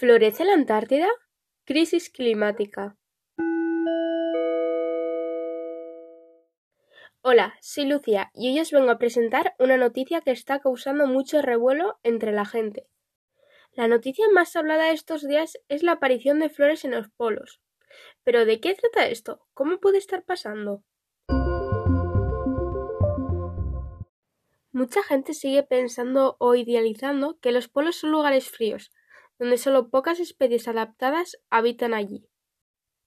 [0.00, 1.08] ¿Florece la Antártida?
[1.64, 2.96] Crisis climática.
[7.20, 11.42] Hola, soy Lucía y hoy os vengo a presentar una noticia que está causando mucho
[11.42, 12.86] revuelo entre la gente.
[13.72, 17.60] La noticia más hablada estos días es la aparición de flores en los polos.
[18.22, 19.48] Pero ¿de qué trata esto?
[19.52, 20.84] ¿Cómo puede estar pasando?
[24.70, 28.92] Mucha gente sigue pensando o idealizando que los polos son lugares fríos,
[29.38, 32.28] donde solo pocas especies adaptadas habitan allí.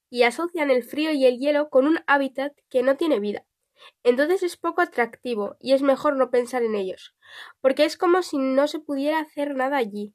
[0.09, 3.45] Y asocian el frío y el hielo con un hábitat que no tiene vida.
[4.03, 7.15] Entonces es poco atractivo y es mejor no pensar en ellos,
[7.61, 10.13] porque es como si no se pudiera hacer nada allí.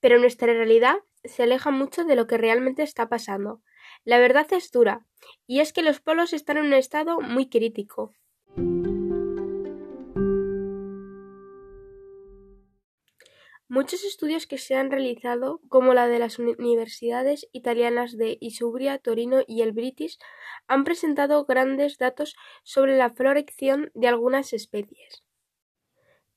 [0.00, 3.62] Pero nuestra realidad se aleja mucho de lo que realmente está pasando.
[4.04, 5.06] La verdad es dura,
[5.46, 8.12] y es que los polos están en un estado muy crítico.
[13.68, 19.40] Muchos estudios que se han realizado, como la de las universidades italianas de Isubria, Torino
[19.46, 20.18] y el British,
[20.66, 25.24] han presentado grandes datos sobre la florección de algunas especies.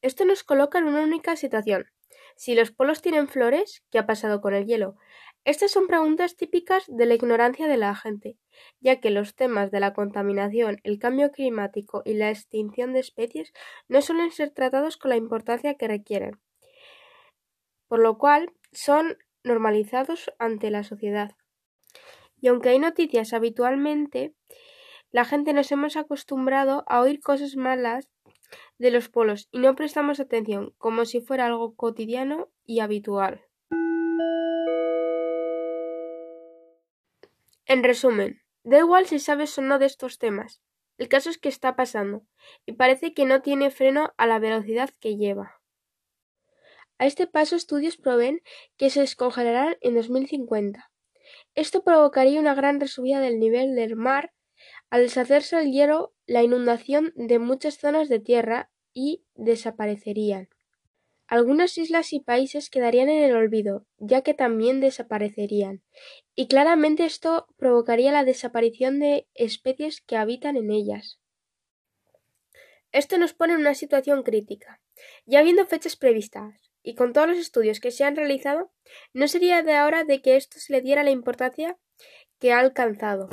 [0.02, 1.92] Esto nos coloca en una única situación.
[2.38, 4.96] Si los polos tienen flores, ¿qué ha pasado con el hielo?
[5.44, 8.38] Estas son preguntas típicas de la ignorancia de la gente,
[8.80, 13.52] ya que los temas de la contaminación, el cambio climático y la extinción de especies
[13.90, 16.40] no suelen ser tratados con la importancia que requieren
[17.88, 21.32] por lo cual son normalizados ante la sociedad.
[22.40, 24.36] Y aunque hay noticias habitualmente,
[25.12, 28.10] la gente nos hemos acostumbrado a oír cosas malas
[28.78, 33.44] de los polos y no prestamos atención como si fuera algo cotidiano y habitual.
[37.66, 40.62] En resumen, da igual si sabes o no de estos temas.
[40.98, 42.24] El caso es que está pasando
[42.66, 45.57] y parece que no tiene freno a la velocidad que lleva.
[47.00, 48.42] A este paso estudios proveen
[48.78, 50.92] que se descongelarán en 2050.
[51.56, 54.34] Esto provocaría una gran resubida del nivel del mar
[54.90, 60.50] al deshacerse el hielo, la inundación de muchas zonas de tierra y desaparecerían.
[61.28, 65.84] Algunas islas y países quedarían en el olvido, ya que también desaparecerían,
[66.36, 71.20] y claramente esto provocaría la desaparición de especies que habitan en ellas.
[72.94, 74.82] Esto nos pone en una situación crítica,
[75.26, 78.72] ya habiendo fechas previstas, y con todos los estudios que se han realizado,
[79.12, 81.78] no sería de ahora de que esto se le diera la importancia
[82.40, 83.28] que ha alcanzado.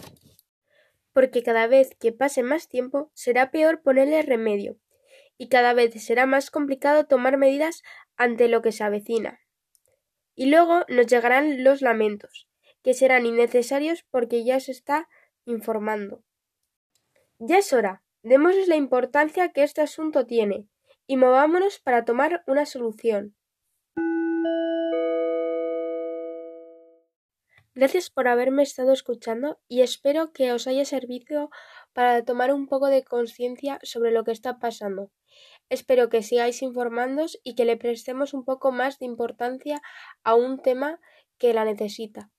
[1.12, 4.80] Porque cada vez que pase más tiempo será peor ponerle remedio,
[5.38, 7.84] y cada vez será más complicado tomar medidas
[8.16, 9.38] ante lo que se avecina.
[10.34, 12.48] Y luego nos llegarán los lamentos,
[12.82, 15.08] que serán innecesarios porque ya se está
[15.44, 16.24] informando.
[17.38, 20.66] Ya es hora, démosles la importancia que este asunto tiene,
[21.06, 23.36] y movámonos para tomar una solución.
[27.76, 31.50] Gracias por haberme estado escuchando y espero que os haya servido
[31.92, 35.10] para tomar un poco de conciencia sobre lo que está pasando.
[35.70, 39.82] Espero que sigáis informándos y que le prestemos un poco más de importancia
[40.24, 41.00] a un tema
[41.38, 42.33] que la necesita.